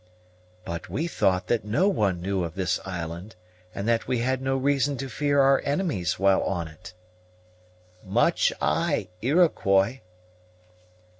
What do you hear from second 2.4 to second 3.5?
of this island,